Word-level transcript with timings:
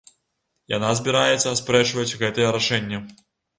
Яна 0.73 0.89
збіраецца 1.01 1.53
аспрэчваць 1.55 2.17
гэтае 2.25 2.51
рашэнне. 2.59 3.05